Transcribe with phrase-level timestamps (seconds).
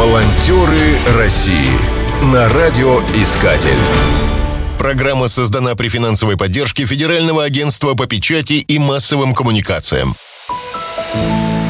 [0.00, 1.68] Волонтеры России
[2.32, 3.76] на радиоискатель.
[4.78, 10.14] Программа создана при финансовой поддержке Федерального агентства по печати и массовым коммуникациям.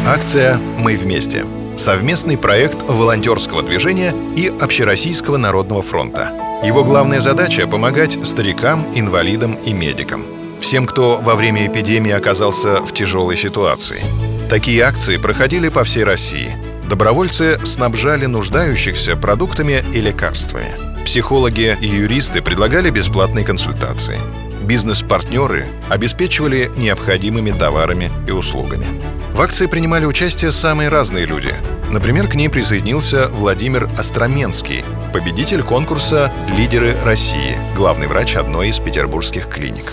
[0.07, 1.45] Акция «Мы вместе»—
[1.77, 6.33] совместный проект волонтерского движения и Общероссийского народного фронта.
[6.65, 10.25] Его главная задача— помогать старикам, инвалидам и медикам.
[10.61, 14.01] Всем, кто во время эпидемии оказался в тяжелой ситуации.
[14.49, 16.57] Такие акции проходили по всей России—
[16.91, 20.75] Добровольцы снабжали нуждающихся продуктами и лекарствами.
[21.05, 24.19] Психологи и юристы предлагали бесплатные консультации.
[24.63, 28.87] Бизнес-партнеры обеспечивали необходимыми товарами и услугами.
[29.33, 31.55] В акции принимали участие самые разные люди.
[31.93, 39.47] Например, к ней присоединился Владимир Остроменский, победитель конкурса «Лидеры России», главный врач одной из петербургских
[39.47, 39.93] клиник.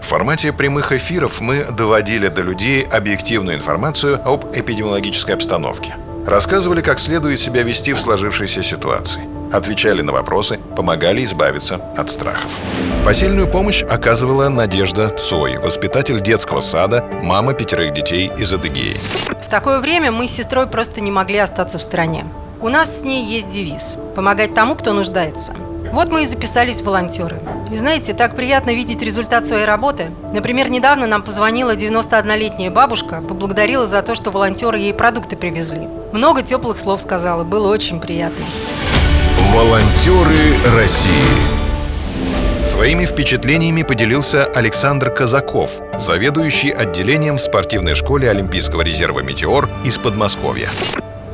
[0.00, 5.96] В формате прямых эфиров мы доводили до людей объективную информацию об эпидемиологической обстановке–
[6.26, 9.22] Рассказывали, как следует себя вести в сложившейся ситуации.
[9.52, 12.50] Отвечали на вопросы, помогали избавиться от страхов.
[13.04, 18.96] Посильную помощь оказывала Надежда Цой, воспитатель детского сада, мама пятерых детей из Адыгеи.
[19.44, 22.26] В такое время мы с сестрой просто не могли остаться в стране.
[22.60, 25.54] У нас с ней есть девиз– помогать тому, кто нуждается–
[25.92, 27.38] вот мы и записались в волонтеры.
[27.72, 30.10] И знаете, так приятно видеть результат своей работы.
[30.32, 35.88] Например, недавно нам позвонила 91-летняя бабушка, поблагодарила за то, что волонтеры ей продукты привезли.
[36.12, 38.44] Много теплых слов сказала, было очень приятно.
[39.52, 41.56] Волонтеры России.
[42.64, 50.68] Своими впечатлениями поделился Александр Казаков, заведующий отделением в спортивной школе Олимпийского резерва «Метеор» из Подмосковья.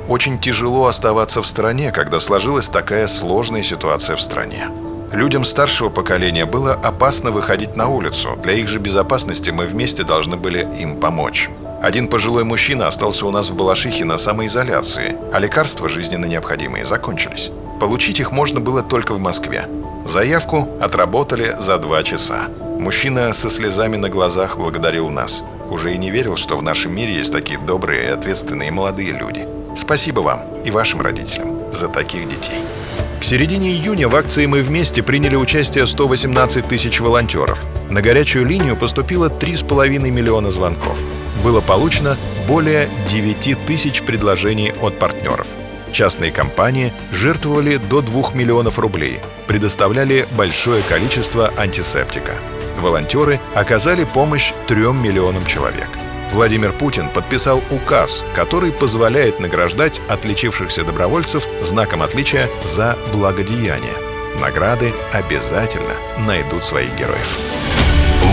[0.09, 4.69] Очень тяжело оставаться в стране, когда сложилась такая сложная ситуация в стране.
[5.13, 8.37] Людям старшего поколения было опасно выходить на улицу.
[8.43, 11.51] Для их же безопасности мы вместе должны были им помочь.
[11.83, 17.51] Один пожилой мужчина остался у нас в Балашихе на самоизоляции, а лекарства жизненно необходимые закончились.
[17.79, 19.69] Получить их можно было только в Москве.
[20.07, 22.49] Заявку отработали за два часа.
[22.79, 25.43] Мужчина со слезами на глазах благодарил нас.
[25.71, 29.47] Уже и не верил, что в нашем мире есть такие добрые и ответственные молодые люди.
[29.75, 32.61] Спасибо вам и вашим родителям за таких детей.
[33.21, 37.65] К середине июня в акции «Мы вместе» приняли участие 118 тысяч волонтеров.
[37.89, 40.99] На горячую линию поступило 3,5 миллиона звонков.
[41.45, 42.17] Было получено
[42.49, 45.47] более 9 тысяч предложений от партнеров.
[45.93, 52.33] Частные компании жертвовали до 2 миллионов рублей, предоставляли большое количество антисептика.
[52.81, 55.89] Волонтеры оказали помощь 3 миллионам человек–
[56.33, 63.93] Владимир Путин подписал указ, который позволяет награждать отличившихся добровольцев знаком отличия за благодеяние.
[64.41, 67.29] Награды обязательно найдут своих героев.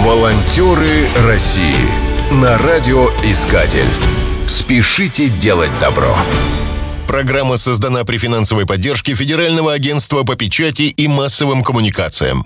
[0.03, 1.75] Волонтеры России
[2.31, 3.89] на радиоискатель.
[4.47, 6.15] Спешите делать добро.
[7.05, 12.45] Программа создана при финансовой поддержке Федерального агентства по печати и массовым коммуникациям.